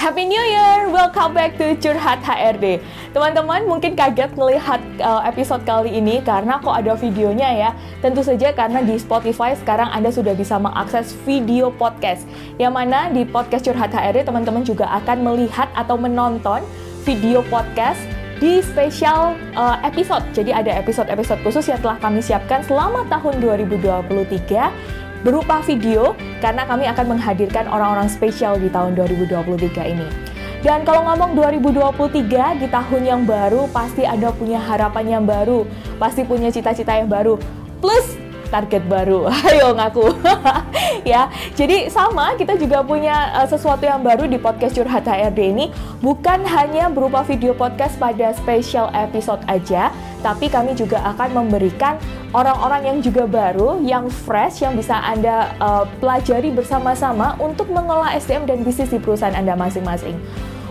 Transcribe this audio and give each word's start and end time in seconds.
Happy 0.00 0.24
New 0.24 0.40
Year! 0.40 0.88
Welcome 0.88 1.36
back 1.36 1.60
to 1.60 1.76
Curhat 1.76 2.24
HRD. 2.24 2.80
Teman-teman 3.12 3.68
mungkin 3.68 3.92
kaget 3.92 4.32
melihat 4.32 4.80
uh, 4.96 5.20
episode 5.28 5.60
kali 5.68 5.92
ini 5.92 6.24
karena 6.24 6.56
kok 6.56 6.72
ada 6.72 6.96
videonya 6.96 7.44
ya. 7.52 7.70
Tentu 8.00 8.24
saja 8.24 8.48
karena 8.56 8.80
di 8.80 8.96
Spotify 8.96 9.52
sekarang 9.52 9.92
Anda 9.92 10.08
sudah 10.08 10.32
bisa 10.32 10.56
mengakses 10.56 11.12
video 11.28 11.68
podcast. 11.68 12.24
Yang 12.56 12.72
mana 12.72 13.12
di 13.12 13.28
podcast 13.28 13.68
Curhat 13.68 13.92
HRD 13.92 14.24
teman-teman 14.24 14.64
juga 14.64 14.88
akan 14.88 15.20
melihat 15.20 15.68
atau 15.76 16.00
menonton 16.00 16.64
video 17.04 17.44
podcast 17.52 18.00
di 18.40 18.64
spesial 18.64 19.36
uh, 19.52 19.84
episode. 19.84 20.24
Jadi 20.32 20.48
ada 20.48 20.80
episode-episode 20.80 21.44
khusus 21.44 21.68
yang 21.68 21.76
telah 21.84 22.00
kami 22.00 22.24
siapkan 22.24 22.64
selama 22.64 23.04
tahun 23.12 23.36
2023 23.36 25.09
berupa 25.20 25.60
video 25.64 26.16
karena 26.40 26.64
kami 26.64 26.88
akan 26.88 27.16
menghadirkan 27.16 27.68
orang-orang 27.68 28.08
spesial 28.08 28.56
di 28.56 28.72
tahun 28.72 28.96
2023 28.96 29.92
ini. 29.92 30.08
Dan 30.60 30.84
kalau 30.84 31.08
ngomong 31.08 31.32
2023 31.40 32.60
di 32.60 32.68
tahun 32.68 33.02
yang 33.02 33.22
baru 33.24 33.64
pasti 33.72 34.04
ada 34.04 34.28
punya 34.28 34.60
harapan 34.60 35.20
yang 35.20 35.24
baru, 35.24 35.64
pasti 35.96 36.20
punya 36.20 36.52
cita-cita 36.52 37.00
yang 37.00 37.08
baru. 37.08 37.40
Plus 37.80 38.20
target 38.52 38.82
baru. 38.90 39.30
Ayo 39.48 39.72
ngaku. 39.72 40.10
ya. 41.08 41.30
Jadi 41.54 41.88
sama 41.88 42.34
kita 42.36 42.58
juga 42.58 42.82
punya 42.82 43.32
uh, 43.40 43.48
sesuatu 43.48 43.86
yang 43.86 44.02
baru 44.02 44.26
di 44.26 44.36
podcast 44.36 44.76
Curhat 44.76 45.06
HRD 45.06 45.40
ini 45.54 45.66
bukan 46.02 46.42
hanya 46.44 46.90
berupa 46.90 47.22
video 47.22 47.54
podcast 47.54 47.96
pada 47.96 48.34
special 48.36 48.90
episode 48.92 49.40
aja, 49.46 49.94
tapi 50.20 50.50
kami 50.50 50.74
juga 50.76 51.00
akan 51.14 51.46
memberikan 51.46 51.96
orang-orang 52.30 52.82
yang 52.86 52.98
juga 53.02 53.26
baru, 53.26 53.82
yang 53.82 54.06
fresh 54.06 54.62
yang 54.62 54.78
bisa 54.78 54.94
Anda 55.02 55.50
uh, 55.58 55.84
pelajari 55.98 56.54
bersama-sama 56.54 57.34
untuk 57.42 57.70
mengelola 57.70 58.14
SDM 58.14 58.46
dan 58.46 58.58
bisnis 58.62 58.90
di 58.94 59.02
perusahaan 59.02 59.34
Anda 59.34 59.58
masing-masing. 59.58 60.14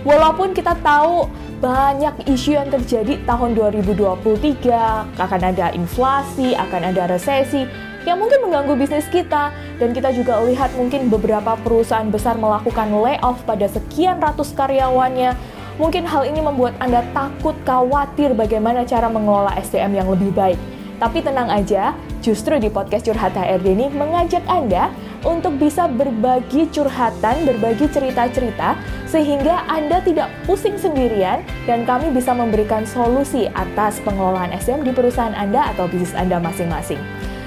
Walaupun 0.08 0.56
kita 0.56 0.80
tahu 0.80 1.28
banyak 1.60 2.24
isu 2.32 2.56
yang 2.56 2.72
terjadi 2.72 3.20
tahun 3.28 3.52
2023, 3.60 5.20
akan 5.20 5.42
ada 5.44 5.76
inflasi, 5.76 6.56
akan 6.56 6.96
ada 6.96 7.12
resesi, 7.12 7.68
yang 8.08 8.16
mungkin 8.16 8.48
mengganggu 8.48 8.80
bisnis 8.80 9.04
kita 9.12 9.52
dan 9.52 9.90
kita 9.92 10.16
juga 10.16 10.40
lihat 10.48 10.72
mungkin 10.80 11.12
beberapa 11.12 11.60
perusahaan 11.60 12.08
besar 12.08 12.40
melakukan 12.40 12.96
layoff 12.96 13.44
pada 13.44 13.68
sekian 13.68 14.24
ratus 14.24 14.56
karyawannya. 14.56 15.36
Mungkin 15.76 16.08
hal 16.08 16.28
ini 16.28 16.40
membuat 16.40 16.80
Anda 16.80 17.04
takut, 17.12 17.56
khawatir 17.68 18.36
bagaimana 18.36 18.88
cara 18.88 19.12
mengelola 19.12 19.52
SDM 19.60 20.00
yang 20.00 20.08
lebih 20.08 20.32
baik. 20.32 20.79
Tapi 21.00 21.24
tenang 21.24 21.48
aja, 21.48 21.96
justru 22.20 22.60
di 22.60 22.68
podcast 22.68 23.08
Curhat 23.08 23.32
HRD 23.32 23.72
ini 23.72 23.88
mengajak 23.88 24.44
Anda 24.52 24.92
untuk 25.24 25.56
bisa 25.56 25.88
berbagi 25.88 26.68
curhatan, 26.76 27.48
berbagi 27.48 27.88
cerita-cerita, 27.88 28.76
sehingga 29.08 29.64
Anda 29.72 30.04
tidak 30.04 30.28
pusing 30.44 30.76
sendirian 30.76 31.40
dan 31.64 31.88
kami 31.88 32.12
bisa 32.12 32.36
memberikan 32.36 32.84
solusi 32.84 33.48
atas 33.56 34.04
pengelolaan 34.04 34.52
SDM 34.52 34.84
di 34.84 34.92
perusahaan 34.92 35.36
Anda 35.36 35.72
atau 35.72 35.88
bisnis 35.88 36.12
Anda 36.20 36.36
masing-masing. 36.36 37.00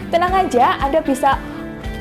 Tenang 0.08 0.32
aja, 0.32 0.80
Anda 0.80 1.04
bisa 1.04 1.36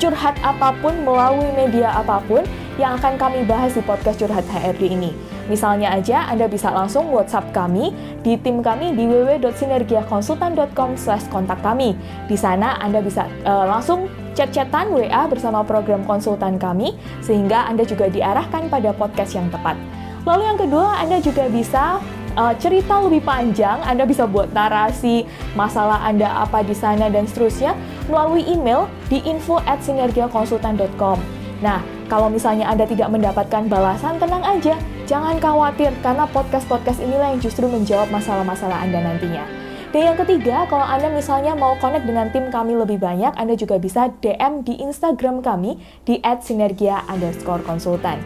curhat 0.00 0.40
apa 0.40 0.72
pun 0.80 1.04
melalui 1.04 1.52
media 1.52 1.92
apa 1.92 2.24
pun 2.24 2.48
yang 2.80 2.96
akan 2.96 3.20
kami 3.20 3.44
bahas 3.44 3.76
di 3.76 3.84
podcast 3.84 4.24
Curhat 4.24 4.48
HRD 4.48 4.88
ini. 4.88 5.12
Misalnya 5.50 5.90
aja 5.94 6.30
Anda 6.30 6.46
bisa 6.46 6.70
langsung 6.70 7.10
WhatsApp 7.10 7.50
kami 7.50 7.90
di 8.22 8.38
tim 8.38 8.62
kami 8.62 8.94
di 8.94 9.06
www.sinergiakonsultan.com 9.10 10.90
kontak 11.30 11.58
kami. 11.64 11.98
Di 12.30 12.36
sana 12.38 12.78
Anda 12.78 13.02
bisa 13.02 13.26
uh, 13.42 13.66
langsung 13.66 14.06
chat-chatan 14.38 14.94
WA 14.94 15.26
bersama 15.28 15.66
program 15.66 16.06
konsultan 16.06 16.56
kami 16.56 16.94
sehingga 17.20 17.66
Anda 17.66 17.82
juga 17.82 18.06
diarahkan 18.08 18.70
pada 18.70 18.94
podcast 18.94 19.34
yang 19.34 19.50
tepat. 19.50 19.74
Lalu 20.22 20.42
yang 20.46 20.58
kedua, 20.58 21.02
Anda 21.02 21.18
juga 21.18 21.50
bisa 21.50 21.98
uh, 22.38 22.54
cerita 22.56 23.02
lebih 23.02 23.26
panjang, 23.26 23.82
Anda 23.82 24.06
bisa 24.06 24.24
buat 24.30 24.54
narasi 24.54 25.26
masalah 25.58 26.06
Anda 26.06 26.46
apa 26.46 26.62
di 26.62 26.72
sana 26.72 27.10
dan 27.10 27.26
seterusnya 27.26 27.74
melalui 28.06 28.46
email 28.46 28.86
di 29.10 29.18
info 29.26 29.58
at 29.66 29.82
sinergiakonsultan.com. 29.82 31.18
Nah, 31.62 31.82
kalau 32.10 32.30
misalnya 32.30 32.68
Anda 32.70 32.86
tidak 32.86 33.08
mendapatkan 33.10 33.70
balasan, 33.70 34.18
tenang 34.18 34.42
aja. 34.42 34.74
Jangan 35.02 35.42
khawatir, 35.42 35.90
karena 35.98 36.30
podcast-podcast 36.30 37.02
inilah 37.02 37.34
yang 37.34 37.42
justru 37.42 37.66
menjawab 37.66 38.06
masalah-masalah 38.14 38.86
Anda 38.86 39.02
nantinya. 39.02 39.42
Dan 39.90 40.14
yang 40.14 40.16
ketiga, 40.16 40.64
kalau 40.70 40.86
Anda 40.86 41.10
misalnya 41.10 41.58
mau 41.58 41.74
connect 41.76 42.06
dengan 42.06 42.30
tim 42.30 42.48
kami 42.48 42.78
lebih 42.78 43.02
banyak, 43.02 43.34
Anda 43.34 43.58
juga 43.58 43.82
bisa 43.82 44.14
DM 44.22 44.62
di 44.62 44.78
Instagram 44.78 45.42
kami 45.42 45.76
di 46.06 46.22
@sinergia 46.22 47.02
underscore 47.10 47.60
konsultan. 47.66 48.22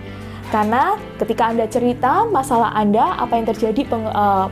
Karena 0.53 0.95
ketika 1.19 1.51
Anda 1.51 1.67
cerita 1.67 2.29
masalah 2.29 2.71
Anda, 2.77 3.19
apa 3.19 3.35
yang 3.35 3.49
terjadi, 3.51 3.83
peng, 3.89 4.07
uh, 4.07 4.47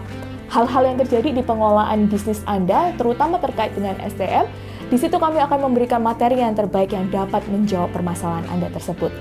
hal-hal 0.49 0.83
yang 0.91 0.99
terjadi 0.99 1.29
di 1.39 1.43
pengelolaan 1.45 2.09
bisnis 2.09 2.41
Anda, 2.49 2.97
terutama 2.99 3.37
terkait 3.39 3.77
dengan 3.77 4.01
SDM, 4.01 4.49
di 4.89 4.97
situ 4.97 5.15
kami 5.21 5.39
akan 5.45 5.71
memberikan 5.71 6.01
materi 6.01 6.41
yang 6.41 6.56
terbaik 6.56 6.91
yang 6.91 7.06
dapat 7.12 7.47
menjawab 7.53 7.95
permasalahan 7.95 8.49
Anda 8.49 8.73
tersebut. 8.75 9.12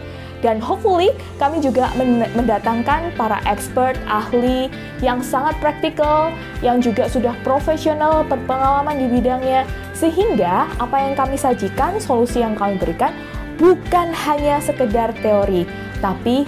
Dan 0.44 0.60
hopefully 0.60 1.16
kami 1.40 1.64
juga 1.64 1.88
mendatangkan 2.36 3.16
para 3.16 3.40
expert, 3.48 3.96
ahli 4.06 4.68
yang 5.00 5.24
sangat 5.24 5.56
praktikal, 5.64 6.36
yang 6.60 6.84
juga 6.84 7.08
sudah 7.08 7.32
profesional, 7.48 8.28
berpengalaman 8.28 9.00
di 9.00 9.08
bidangnya, 9.08 9.64
sehingga 9.96 10.68
apa 10.84 11.00
yang 11.00 11.16
kami 11.16 11.40
sajikan, 11.40 11.96
solusi 12.04 12.44
yang 12.44 12.60
kami 12.60 12.76
berikan, 12.76 13.16
bukan 13.56 14.12
hanya 14.12 14.60
sekedar 14.60 15.16
teori, 15.24 15.64
tapi 16.04 16.44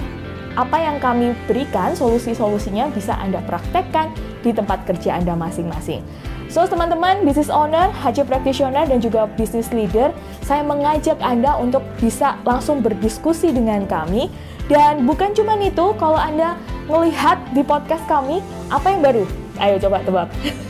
apa 0.60 0.76
yang 0.76 1.00
kami 1.00 1.32
berikan, 1.48 1.96
solusi-solusinya 1.96 2.92
bisa 2.92 3.16
Anda 3.16 3.40
praktekkan 3.48 4.12
di 4.44 4.52
tempat 4.52 4.84
kerja 4.84 5.16
Anda 5.16 5.40
masing-masing. 5.40 6.04
So, 6.46 6.64
teman-teman, 6.70 7.26
business 7.26 7.50
owner, 7.50 7.90
HC 7.90 8.30
practitioner, 8.30 8.86
dan 8.86 9.02
juga 9.02 9.26
business 9.34 9.74
leader, 9.74 10.14
saya 10.46 10.62
mengajak 10.62 11.18
Anda 11.20 11.58
untuk 11.58 11.82
bisa 11.98 12.38
langsung 12.46 12.86
berdiskusi 12.86 13.50
dengan 13.50 13.90
kami. 13.90 14.30
Dan 14.70 15.06
bukan 15.10 15.34
cuma 15.34 15.58
itu, 15.58 15.94
kalau 15.98 16.18
Anda 16.18 16.58
melihat 16.86 17.42
di 17.54 17.66
podcast 17.66 18.06
kami, 18.06 18.46
apa 18.70 18.88
yang 18.94 19.02
baru? 19.02 19.26
Ayo 19.56 19.80
coba 19.80 20.04
tebak. 20.04 20.28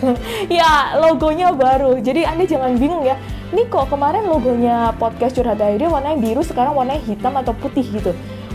ya, 0.61 0.95
logonya 1.01 1.51
baru. 1.51 1.97
Jadi 1.99 2.23
Anda 2.23 2.45
jangan 2.45 2.77
bingung 2.77 3.03
ya, 3.03 3.19
ini 3.51 3.65
kok 3.69 3.89
kemarin 3.89 4.25
logonya 4.25 4.93
podcast 4.97 5.37
Curhat 5.37 5.61
Diary 5.61 5.85
warnanya 5.85 6.17
biru, 6.17 6.41
sekarang 6.41 6.73
warnanya 6.73 7.01
hitam 7.05 7.33
atau 7.37 7.53
putih 7.53 7.85
gitu. 7.87 8.11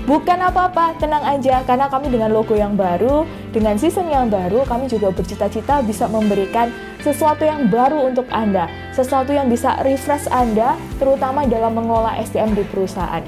Bukan 0.08 0.38
apa-apa, 0.42 0.98
tenang 0.98 1.22
aja 1.22 1.62
karena 1.62 1.86
kami 1.86 2.10
dengan 2.10 2.34
logo 2.34 2.56
yang 2.56 2.74
baru, 2.74 3.22
dengan 3.54 3.78
season 3.78 4.10
yang 4.10 4.26
baru, 4.26 4.66
kami 4.66 4.90
juga 4.90 5.12
bercita-cita 5.14 5.84
bisa 5.86 6.10
memberikan 6.10 6.72
sesuatu 7.00 7.42
yang 7.44 7.68
baru 7.72 8.12
untuk 8.12 8.28
Anda, 8.28 8.68
sesuatu 8.92 9.32
yang 9.32 9.48
bisa 9.48 9.80
refresh 9.84 10.28
Anda, 10.28 10.76
terutama 11.00 11.48
dalam 11.48 11.76
mengelola 11.76 12.16
SDM 12.20 12.56
di 12.56 12.64
perusahaan. 12.68 13.24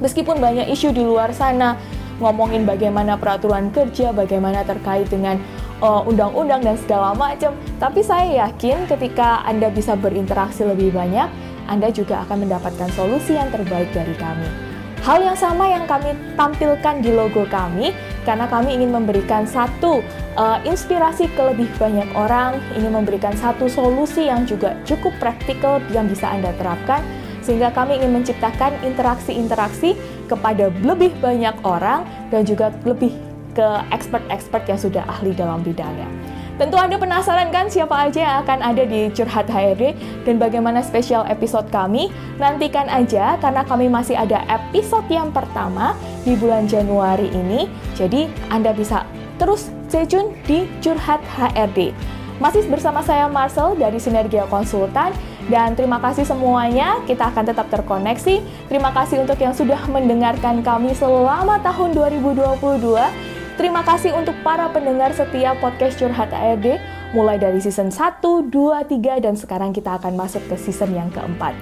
Meskipun 0.00 0.40
banyak 0.40 0.72
isu 0.72 0.96
di 0.96 1.04
luar 1.04 1.32
sana, 1.36 1.76
ngomongin 2.20 2.64
bagaimana 2.64 3.20
peraturan 3.20 3.68
kerja, 3.72 4.12
bagaimana 4.16 4.64
terkait 4.64 5.08
dengan 5.12 5.36
uh, 5.84 6.04
undang-undang 6.08 6.64
dan 6.64 6.76
segala 6.80 7.12
macam, 7.16 7.52
tapi 7.76 8.00
saya 8.00 8.48
yakin 8.48 8.88
ketika 8.88 9.44
Anda 9.44 9.68
bisa 9.68 9.96
berinteraksi 9.96 10.64
lebih 10.64 10.96
banyak, 10.96 11.28
Anda 11.68 11.92
juga 11.92 12.24
akan 12.28 12.48
mendapatkan 12.48 12.88
solusi 12.96 13.36
yang 13.36 13.52
terbaik 13.52 13.92
dari 13.92 14.16
kami. 14.16 14.69
Hal 15.00 15.24
yang 15.24 15.32
sama 15.32 15.64
yang 15.64 15.88
kami 15.88 16.12
tampilkan 16.36 17.00
di 17.00 17.08
logo 17.08 17.48
kami, 17.48 17.96
karena 18.28 18.44
kami 18.44 18.76
ingin 18.76 18.92
memberikan 18.92 19.48
satu 19.48 20.04
uh, 20.36 20.60
inspirasi 20.68 21.24
ke 21.32 21.40
lebih 21.40 21.72
banyak 21.80 22.04
orang, 22.12 22.60
ingin 22.76 22.92
memberikan 22.92 23.32
satu 23.32 23.64
solusi 23.64 24.28
yang 24.28 24.44
juga 24.44 24.76
cukup 24.84 25.16
praktikal 25.16 25.80
yang 25.88 26.04
bisa 26.04 26.28
Anda 26.28 26.52
terapkan, 26.60 27.00
sehingga 27.40 27.72
kami 27.72 27.96
ingin 27.96 28.20
menciptakan 28.20 28.76
interaksi-interaksi 28.84 29.96
kepada 30.28 30.68
lebih 30.84 31.16
banyak 31.24 31.56
orang 31.64 32.04
dan 32.28 32.44
juga 32.44 32.68
lebih 32.84 33.16
ke 33.56 33.68
expert-expert 33.96 34.68
yang 34.68 34.76
sudah 34.76 35.02
ahli 35.08 35.32
dalam 35.32 35.64
bidangnya. 35.64 36.06
Tentu 36.60 36.76
Anda 36.76 37.00
penasaran 37.00 37.48
kan 37.48 37.72
siapa 37.72 37.96
aja 37.96 38.20
yang 38.20 38.36
akan 38.44 38.60
ada 38.60 38.84
di 38.84 39.08
Curhat 39.16 39.48
HRD 39.48 39.96
dan 40.28 40.36
bagaimana 40.36 40.84
spesial 40.84 41.24
episode 41.24 41.64
kami? 41.72 42.12
Nantikan 42.36 42.84
aja 42.84 43.40
karena 43.40 43.64
kami 43.64 43.88
masih 43.88 44.12
ada 44.12 44.44
episode 44.44 45.08
yang 45.08 45.32
pertama 45.32 45.96
di 46.20 46.36
bulan 46.36 46.68
Januari 46.68 47.32
ini. 47.32 47.64
Jadi 47.96 48.28
Anda 48.52 48.76
bisa 48.76 49.08
terus 49.40 49.72
stay 49.88 50.04
tune 50.04 50.36
di 50.44 50.68
Curhat 50.84 51.24
HRD. 51.32 51.96
Masih 52.44 52.68
bersama 52.68 53.00
saya 53.00 53.24
Marcel 53.24 53.72
dari 53.80 53.96
Sinergia 53.96 54.44
Konsultan 54.44 55.16
dan 55.48 55.72
terima 55.72 55.96
kasih 55.96 56.28
semuanya, 56.28 57.00
kita 57.08 57.32
akan 57.32 57.56
tetap 57.56 57.72
terkoneksi. 57.72 58.36
Terima 58.68 58.92
kasih 58.92 59.24
untuk 59.24 59.40
yang 59.40 59.56
sudah 59.56 59.80
mendengarkan 59.88 60.60
kami 60.60 60.92
selama 60.92 61.56
tahun 61.64 61.96
2022 61.96 63.29
Terima 63.58 63.82
kasih 63.86 64.14
untuk 64.14 64.34
para 64.42 64.70
pendengar 64.70 65.14
setia 65.14 65.54
podcast 65.58 65.98
Curhat 65.98 66.30
ARD 66.30 66.78
mulai 67.14 67.36
dari 67.36 67.58
season 67.58 67.90
1, 67.90 68.22
2, 68.22 68.50
3 68.50 69.24
dan 69.24 69.34
sekarang 69.34 69.74
kita 69.74 69.98
akan 69.98 70.14
masuk 70.14 70.42
ke 70.46 70.56
season 70.56 70.94
yang 70.94 71.10
keempat. 71.10 71.52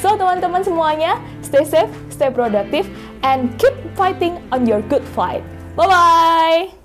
So 0.00 0.16
teman-teman 0.20 0.60
semuanya, 0.60 1.16
stay 1.40 1.64
safe, 1.64 1.92
stay 2.12 2.28
productive, 2.28 2.84
and 3.24 3.54
keep 3.56 3.72
fighting 3.96 4.36
on 4.52 4.68
your 4.68 4.84
good 4.92 5.04
fight. 5.16 5.44
Bye-bye! 5.78 6.76